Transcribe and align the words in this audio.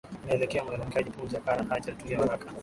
Inaelekea 0.23 0.63
mlalamikaji 0.63 1.09
Punja 1.11 1.39
Kara 1.39 1.63
Haji 1.65 1.89
alitumia 1.91 2.19
waraka 2.19 2.51